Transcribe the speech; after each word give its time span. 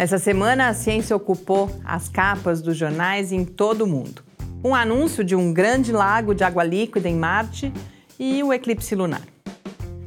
Nessa 0.00 0.18
semana, 0.18 0.68
a 0.68 0.72
ciência 0.72 1.14
ocupou 1.14 1.70
as 1.84 2.08
capas 2.08 2.62
dos 2.62 2.74
jornais 2.74 3.32
em 3.32 3.44
todo 3.44 3.82
o 3.82 3.86
mundo. 3.86 4.22
Um 4.64 4.74
anúncio 4.74 5.22
de 5.22 5.36
um 5.36 5.52
grande 5.52 5.92
lago 5.92 6.34
de 6.34 6.42
água 6.42 6.64
líquida 6.64 7.06
em 7.06 7.14
Marte 7.14 7.70
e 8.18 8.42
o 8.42 8.50
eclipse 8.50 8.94
lunar. 8.94 9.20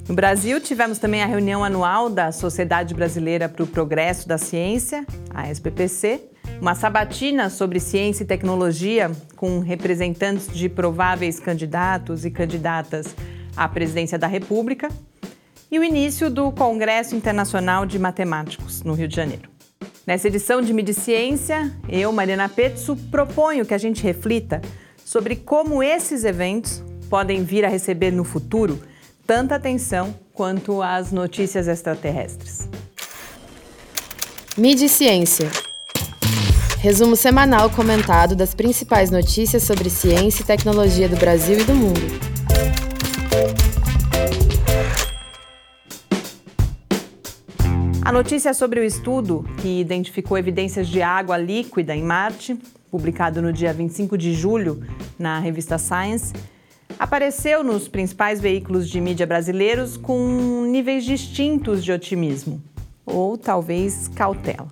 No 0.09 0.15
Brasil, 0.15 0.59
tivemos 0.59 0.97
também 0.97 1.21
a 1.21 1.27
reunião 1.27 1.63
anual 1.63 2.09
da 2.09 2.31
Sociedade 2.31 2.95
Brasileira 2.95 3.47
para 3.47 3.63
o 3.63 3.67
Progresso 3.67 4.27
da 4.27 4.39
Ciência, 4.39 5.05
a 5.31 5.51
SPPC, 5.51 6.21
uma 6.59 6.73
sabatina 6.73 7.51
sobre 7.51 7.79
ciência 7.79 8.23
e 8.23 8.25
tecnologia 8.25 9.11
com 9.35 9.59
representantes 9.59 10.51
de 10.51 10.69
prováveis 10.69 11.39
candidatos 11.39 12.25
e 12.25 12.31
candidatas 12.31 13.15
à 13.55 13.67
presidência 13.67 14.17
da 14.17 14.25
República, 14.25 14.89
e 15.71 15.77
o 15.77 15.83
início 15.83 16.31
do 16.31 16.51
Congresso 16.51 17.15
Internacional 17.15 17.85
de 17.85 17.99
Matemáticos, 17.99 18.81
no 18.81 18.93
Rio 18.93 19.07
de 19.07 19.15
Janeiro. 19.15 19.52
Nessa 20.05 20.27
edição 20.27 20.61
de 20.61 20.73
Midi 20.73 20.93
Ciência, 20.93 21.71
eu, 21.87 22.11
Mariana 22.11 22.49
Petzo, 22.49 22.97
proponho 23.09 23.65
que 23.65 23.73
a 23.73 23.77
gente 23.77 24.03
reflita 24.03 24.61
sobre 25.05 25.37
como 25.37 25.81
esses 25.81 26.25
eventos 26.25 26.83
podem 27.09 27.43
vir 27.43 27.63
a 27.63 27.69
receber 27.69 28.11
no 28.11 28.25
futuro 28.25 28.81
tanta 29.25 29.55
atenção 29.55 30.13
quanto 30.33 30.81
as 30.81 31.13
notícias 31.13 31.69
extraterrestres. 31.69 32.67
Midi 34.57 34.89
Ciência. 34.89 35.49
Resumo 36.79 37.15
semanal 37.15 37.69
comentado 37.69 38.35
das 38.35 38.53
principais 38.53 39.09
notícias 39.09 39.63
sobre 39.63 39.89
ciência 39.89 40.43
e 40.43 40.45
tecnologia 40.45 41.07
do 41.07 41.15
Brasil 41.15 41.61
e 41.61 41.63
do 41.63 41.73
mundo. 41.73 42.32
A 48.05 48.11
notícia 48.11 48.49
é 48.49 48.53
sobre 48.53 48.81
o 48.81 48.83
estudo 48.83 49.45
que 49.61 49.79
identificou 49.79 50.37
evidências 50.37 50.89
de 50.89 51.01
água 51.01 51.37
líquida 51.37 51.95
em 51.95 52.03
Marte, 52.03 52.53
publicado 52.91 53.41
no 53.41 53.53
dia 53.53 53.71
25 53.71 54.17
de 54.17 54.33
julho 54.33 54.85
na 55.17 55.39
revista 55.39 55.77
Science, 55.77 56.33
apareceu 56.99 57.63
nos 57.63 57.87
principais 57.87 58.41
veículos 58.41 58.89
de 58.89 58.99
mídia 58.99 59.25
brasileiros 59.25 59.95
com 59.95 60.65
níveis 60.69 61.05
distintos 61.05 61.81
de 61.81 61.93
otimismo, 61.93 62.61
ou 63.05 63.37
talvez 63.37 64.09
cautela. 64.09 64.67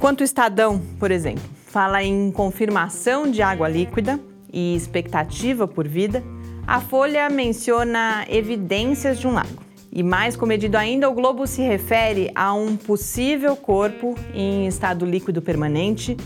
Quanto 0.00 0.22
o 0.22 0.24
Estadão, 0.24 0.80
por 0.98 1.12
exemplo, 1.12 1.44
fala 1.66 2.02
em 2.02 2.32
confirmação 2.32 3.30
de 3.30 3.40
água 3.40 3.68
líquida 3.68 4.18
e 4.52 4.74
expectativa 4.74 5.68
por 5.68 5.86
vida, 5.86 6.24
a 6.66 6.80
Folha 6.80 7.30
menciona 7.30 8.26
evidências 8.28 9.20
de 9.20 9.28
um 9.28 9.32
lago. 9.32 9.65
E 9.96 10.02
mais 10.02 10.36
comedido 10.36 10.76
ainda, 10.76 11.08
o 11.08 11.14
Globo 11.14 11.46
se 11.46 11.62
refere 11.62 12.30
a 12.34 12.52
um 12.52 12.76
possível 12.76 13.56
corpo 13.56 14.14
em 14.34 14.66
estado 14.66 15.06
líquido 15.06 15.40
permanente 15.40 16.18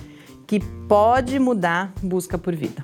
que 0.44 0.58
pode 0.88 1.38
mudar 1.38 1.92
busca 2.02 2.36
por 2.36 2.52
vida. 2.52 2.82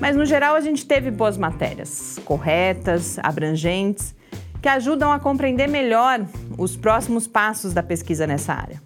Mas 0.00 0.16
no 0.16 0.24
geral 0.24 0.54
a 0.54 0.60
gente 0.62 0.86
teve 0.86 1.10
boas 1.10 1.36
matérias, 1.36 2.18
corretas, 2.24 3.18
abrangentes, 3.18 4.14
que 4.62 4.68
ajudam 4.70 5.12
a 5.12 5.20
compreender 5.20 5.66
melhor 5.66 6.24
os 6.56 6.74
próximos 6.76 7.26
passos 7.26 7.74
da 7.74 7.82
pesquisa 7.82 8.26
nessa 8.26 8.54
área. 8.54 8.82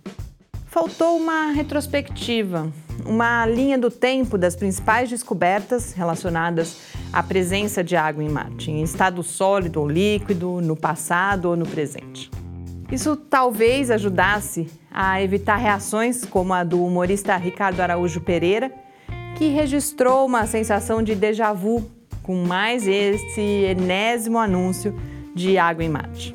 Faltou 0.66 1.16
uma 1.16 1.52
retrospectiva, 1.52 2.72
uma 3.06 3.46
linha 3.46 3.78
do 3.78 3.88
tempo 3.88 4.36
das 4.36 4.56
principais 4.56 5.08
descobertas 5.08 5.92
relacionadas 5.92 6.76
à 7.14 7.22
presença 7.22 7.84
de 7.84 7.94
água 7.94 8.24
em 8.24 8.28
Marte, 8.28 8.72
em 8.72 8.82
estado 8.82 9.22
sólido 9.22 9.80
ou 9.80 9.88
líquido, 9.88 10.60
no 10.60 10.74
passado 10.74 11.44
ou 11.46 11.56
no 11.56 11.64
presente. 11.64 12.28
Isso 12.90 13.14
talvez 13.14 13.88
ajudasse 13.88 14.66
a 14.90 15.22
evitar 15.22 15.54
reações 15.54 16.24
como 16.24 16.52
a 16.52 16.64
do 16.64 16.84
humorista 16.84 17.36
Ricardo 17.36 17.80
Araújo 17.80 18.20
Pereira, 18.20 18.72
que 19.36 19.46
registrou 19.46 20.26
uma 20.26 20.44
sensação 20.46 21.04
de 21.04 21.14
déjà 21.14 21.52
vu 21.52 21.88
com 22.20 22.44
mais 22.44 22.88
esse 22.88 23.40
enésimo 23.40 24.38
anúncio 24.38 24.92
de 25.32 25.56
água 25.56 25.84
em 25.84 25.88
Marte. 25.88 26.34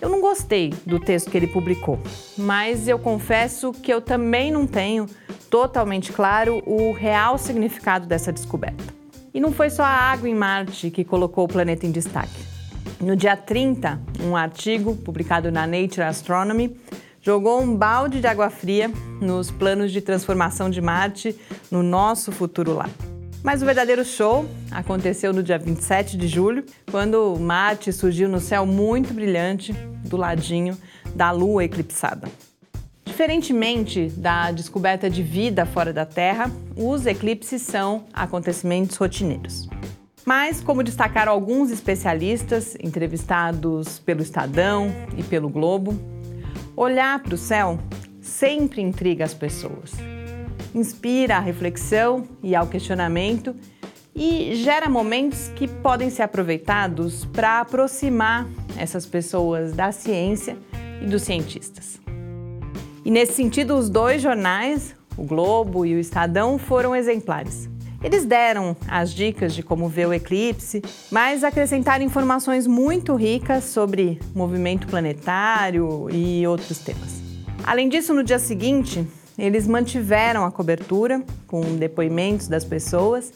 Eu 0.00 0.08
não 0.08 0.20
gostei 0.20 0.74
do 0.84 0.98
texto 0.98 1.30
que 1.30 1.36
ele 1.36 1.46
publicou, 1.46 2.00
mas 2.36 2.88
eu 2.88 2.98
confesso 2.98 3.72
que 3.72 3.92
eu 3.92 4.00
também 4.00 4.50
não 4.50 4.66
tenho 4.66 5.06
totalmente 5.48 6.12
claro 6.12 6.60
o 6.66 6.90
real 6.92 7.38
significado 7.38 8.04
dessa 8.04 8.32
descoberta. 8.32 9.01
E 9.34 9.40
não 9.40 9.52
foi 9.52 9.70
só 9.70 9.82
a 9.82 9.88
água 9.88 10.28
em 10.28 10.34
Marte 10.34 10.90
que 10.90 11.04
colocou 11.04 11.44
o 11.44 11.48
planeta 11.48 11.86
em 11.86 11.90
destaque. 11.90 12.40
No 13.00 13.16
dia 13.16 13.36
30, 13.36 14.00
um 14.24 14.36
artigo 14.36 14.94
publicado 14.96 15.50
na 15.50 15.66
Nature 15.66 16.02
Astronomy 16.02 16.76
jogou 17.20 17.60
um 17.60 17.74
balde 17.74 18.20
de 18.20 18.26
água 18.26 18.50
fria 18.50 18.90
nos 19.20 19.50
planos 19.50 19.90
de 19.90 20.00
transformação 20.00 20.68
de 20.68 20.80
Marte 20.80 21.36
no 21.70 21.82
nosso 21.82 22.30
futuro 22.30 22.74
lar. 22.74 22.90
Mas 23.42 23.62
o 23.62 23.66
verdadeiro 23.66 24.04
show 24.04 24.44
aconteceu 24.70 25.32
no 25.32 25.42
dia 25.42 25.58
27 25.58 26.16
de 26.16 26.28
julho, 26.28 26.64
quando 26.90 27.36
Marte 27.40 27.92
surgiu 27.92 28.28
no 28.28 28.38
céu 28.38 28.64
muito 28.64 29.12
brilhante, 29.12 29.72
do 30.04 30.16
ladinho 30.16 30.76
da 31.14 31.30
Lua 31.30 31.64
eclipsada. 31.64 32.28
Diferentemente 33.04 34.08
da 34.16 34.50
descoberta 34.50 35.10
de 35.10 35.22
vida 35.22 35.66
fora 35.66 35.92
da 35.92 36.06
Terra, 36.06 36.50
os 36.76 37.06
eclipses 37.06 37.62
são 37.62 38.04
acontecimentos 38.12 38.96
rotineiros. 38.96 39.68
Mas, 40.24 40.60
como 40.60 40.82
destacaram 40.82 41.32
alguns 41.32 41.70
especialistas 41.70 42.76
entrevistados 42.80 43.98
pelo 43.98 44.22
Estadão 44.22 44.88
e 45.16 45.22
pelo 45.22 45.48
Globo, 45.48 45.98
Olhar 46.76 47.22
para 47.22 47.34
o 47.34 47.38
céu 47.38 47.78
sempre 48.20 48.80
intriga 48.80 49.24
as 49.24 49.34
pessoas. 49.34 49.92
Inspira 50.74 51.36
a 51.36 51.40
reflexão 51.40 52.26
e 52.42 52.56
ao 52.56 52.66
questionamento 52.66 53.54
e 54.14 54.54
gera 54.56 54.88
momentos 54.88 55.48
que 55.48 55.68
podem 55.68 56.08
ser 56.08 56.22
aproveitados 56.22 57.26
para 57.26 57.60
aproximar 57.60 58.48
essas 58.78 59.04
pessoas 59.04 59.72
da 59.72 59.92
ciência 59.92 60.56
e 61.02 61.06
dos 61.06 61.22
cientistas. 61.22 62.00
E 63.04 63.10
nesse 63.10 63.32
sentido, 63.32 63.76
os 63.76 63.90
dois 63.90 64.22
jornais, 64.22 64.94
o 65.16 65.24
Globo 65.24 65.84
e 65.84 65.94
o 65.94 65.98
Estadão, 65.98 66.56
foram 66.58 66.94
exemplares. 66.94 67.68
Eles 68.02 68.24
deram 68.24 68.76
as 68.88 69.12
dicas 69.12 69.54
de 69.54 69.62
como 69.62 69.88
ver 69.88 70.08
o 70.08 70.12
eclipse, 70.12 70.82
mas 71.10 71.44
acrescentaram 71.44 72.04
informações 72.04 72.66
muito 72.66 73.14
ricas 73.14 73.64
sobre 73.64 74.20
movimento 74.34 74.86
planetário 74.86 76.08
e 76.10 76.46
outros 76.46 76.78
temas. 76.78 77.22
Além 77.64 77.88
disso, 77.88 78.12
no 78.12 78.24
dia 78.24 78.40
seguinte, 78.40 79.06
eles 79.38 79.68
mantiveram 79.68 80.44
a 80.44 80.50
cobertura 80.50 81.22
com 81.46 81.60
depoimentos 81.76 82.48
das 82.48 82.64
pessoas, 82.64 83.32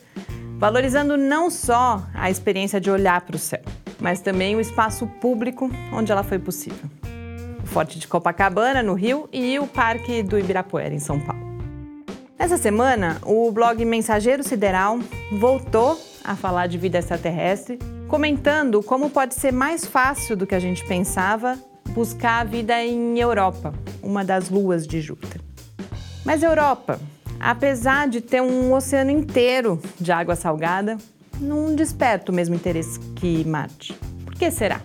valorizando 0.59 1.17
não 1.17 1.49
só 1.49 2.03
a 2.13 2.29
experiência 2.31 2.81
de 2.81 2.91
olhar 2.91 3.21
para 3.21 3.37
o 3.37 3.39
céu, 3.39 3.63
mas 4.01 4.21
também 4.21 4.57
o 4.57 4.61
espaço 4.61 5.07
público 5.21 5.71
onde 5.93 6.11
ela 6.11 6.25
foi 6.25 6.39
possível. 6.39 6.91
Forte 7.77 7.99
de 7.99 8.09
Copacabana, 8.09 8.83
no 8.83 8.95
Rio, 8.95 9.29
e 9.31 9.59
o 9.59 9.67
Parque 9.67 10.23
do 10.23 10.39
Ibirapuera, 10.39 10.95
em 10.95 10.99
São 10.99 11.21
Paulo. 11.21 11.43
Nessa 12.39 12.57
semana, 12.57 13.19
o 13.23 13.53
blog 13.53 13.85
Mensageiro 13.85 14.43
Sideral 14.43 14.99
voltou 15.39 16.01
a 16.25 16.35
falar 16.35 16.69
de 16.69 16.79
vida 16.79 16.97
extraterrestre, 16.97 17.79
comentando 18.09 18.83
como 18.83 19.11
pode 19.11 19.35
ser 19.35 19.53
mais 19.53 19.85
fácil 19.85 20.39
do 20.39 20.47
que 20.47 20.55
a 20.55 20.59
gente 20.59 20.87
pensava 20.87 21.59
buscar 21.91 22.41
a 22.41 22.45
vida 22.45 22.83
em 22.83 23.21
Europa, 23.21 23.75
uma 24.03 24.25
das 24.25 24.49
luas 24.49 24.87
de 24.87 25.03
Júpiter. 25.03 25.43
Mas 26.25 26.43
Europa, 26.43 26.99
apesar 27.39 28.09
de 28.09 28.23
ter 28.23 28.41
um 28.41 28.73
oceano 28.73 29.11
inteiro 29.11 29.79
de 30.01 30.11
água 30.11 30.35
salgada, 30.35 30.97
não 31.39 31.75
desperta 31.75 32.33
o 32.33 32.35
mesmo 32.35 32.55
interesse 32.55 32.99
que 33.17 33.45
Marte. 33.45 33.93
Por 34.25 34.35
que 34.35 34.51
será? 34.51 34.81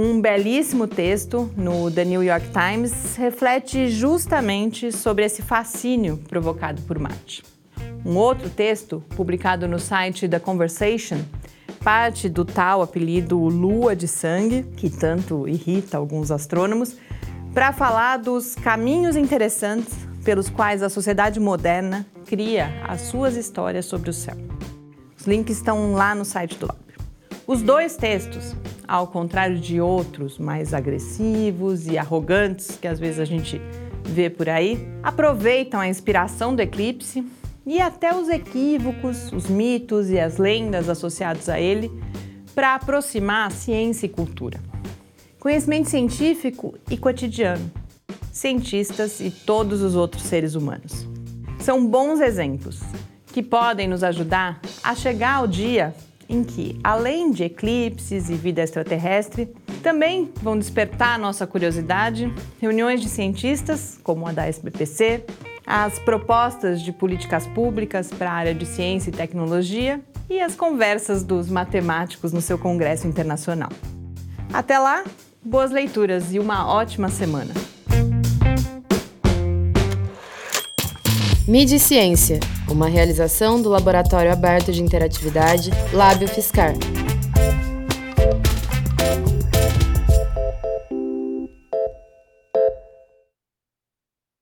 Um 0.00 0.20
belíssimo 0.20 0.86
texto 0.86 1.50
no 1.56 1.90
The 1.90 2.04
New 2.04 2.22
York 2.22 2.50
Times 2.52 3.16
reflete 3.16 3.88
justamente 3.88 4.92
sobre 4.92 5.24
esse 5.24 5.42
fascínio 5.42 6.18
provocado 6.28 6.80
por 6.82 7.00
Marte. 7.00 7.42
Um 8.06 8.14
outro 8.16 8.48
texto, 8.48 9.02
publicado 9.16 9.66
no 9.66 9.80
site 9.80 10.28
The 10.28 10.38
Conversation, 10.38 11.18
parte 11.82 12.28
do 12.28 12.44
tal 12.44 12.80
apelido 12.80 13.40
Lua 13.40 13.96
de 13.96 14.06
Sangue, 14.06 14.62
que 14.76 14.88
tanto 14.88 15.48
irrita 15.48 15.96
alguns 15.96 16.30
astrônomos, 16.30 16.96
para 17.52 17.72
falar 17.72 18.18
dos 18.18 18.54
caminhos 18.54 19.16
interessantes 19.16 19.96
pelos 20.24 20.48
quais 20.48 20.80
a 20.80 20.88
sociedade 20.88 21.40
moderna 21.40 22.06
cria 22.24 22.70
as 22.86 23.00
suas 23.00 23.34
histórias 23.34 23.86
sobre 23.86 24.10
o 24.10 24.14
céu. 24.14 24.36
Os 25.18 25.26
links 25.26 25.56
estão 25.56 25.94
lá 25.94 26.14
no 26.14 26.24
site 26.24 26.56
do 26.56 26.66
Lab. 26.66 26.78
Os 27.48 27.62
dois 27.62 27.96
textos 27.96 28.54
ao 28.88 29.06
contrário 29.06 29.58
de 29.58 29.80
outros 29.80 30.38
mais 30.38 30.72
agressivos 30.72 31.86
e 31.86 31.98
arrogantes 31.98 32.78
que 32.80 32.88
às 32.88 32.98
vezes 32.98 33.20
a 33.20 33.24
gente 33.26 33.60
vê 34.02 34.30
por 34.30 34.48
aí, 34.48 34.88
aproveitam 35.02 35.78
a 35.78 35.86
inspiração 35.86 36.56
do 36.56 36.62
eclipse 36.62 37.22
e 37.66 37.80
até 37.82 38.16
os 38.16 38.30
equívocos, 38.30 39.30
os 39.30 39.46
mitos 39.46 40.08
e 40.08 40.18
as 40.18 40.38
lendas 40.38 40.88
associados 40.88 41.50
a 41.50 41.60
ele 41.60 41.92
para 42.54 42.74
aproximar 42.74 43.52
ciência 43.52 44.06
e 44.06 44.08
cultura. 44.08 44.58
Conhecimento 45.38 45.90
científico 45.90 46.74
e 46.90 46.96
cotidiano. 46.96 47.70
cientistas 48.32 49.20
e 49.20 49.30
todos 49.30 49.82
os 49.82 49.96
outros 49.96 50.22
seres 50.22 50.54
humanos. 50.54 51.06
São 51.58 51.84
bons 51.84 52.20
exemplos 52.20 52.80
que 53.32 53.42
podem 53.42 53.88
nos 53.88 54.04
ajudar 54.04 54.60
a 54.82 54.94
chegar 54.94 55.34
ao 55.34 55.46
dia 55.46 55.92
em 56.28 56.44
que, 56.44 56.78
além 56.84 57.30
de 57.30 57.44
eclipses 57.44 58.28
e 58.28 58.34
vida 58.34 58.62
extraterrestre, 58.62 59.48
também 59.82 60.30
vão 60.42 60.58
despertar 60.58 61.18
nossa 61.18 61.46
curiosidade 61.46 62.32
reuniões 62.60 63.00
de 63.00 63.08
cientistas, 63.08 63.98
como 64.02 64.26
a 64.26 64.32
da 64.32 64.46
SBPC, 64.46 65.24
as 65.66 65.98
propostas 65.98 66.82
de 66.82 66.92
políticas 66.92 67.46
públicas 67.46 68.10
para 68.10 68.30
a 68.30 68.34
área 68.34 68.54
de 68.54 68.66
ciência 68.66 69.10
e 69.10 69.12
tecnologia 69.12 70.00
e 70.28 70.40
as 70.40 70.54
conversas 70.54 71.22
dos 71.22 71.48
matemáticos 71.48 72.32
no 72.32 72.40
seu 72.40 72.58
congresso 72.58 73.06
internacional. 73.06 73.70
Até 74.52 74.78
lá, 74.78 75.04
boas 75.42 75.70
leituras 75.70 76.32
e 76.32 76.38
uma 76.38 76.66
ótima 76.66 77.08
semana! 77.08 77.77
Mídia 81.48 81.76
e 81.76 81.80
Ciência, 81.80 82.40
uma 82.68 82.88
realização 82.88 83.62
do 83.62 83.70
Laboratório 83.70 84.30
Aberto 84.30 84.70
de 84.70 84.82
Interatividade 84.82 85.70
Lábio 85.94 86.28
Fiscar. 86.28 86.74